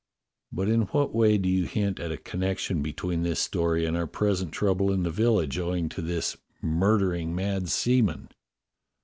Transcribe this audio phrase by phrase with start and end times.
[0.51, 4.07] "But in what way do you hint at a connection between this story and our
[4.07, 8.29] present trouble in the village owing to this murdering mad seaman?"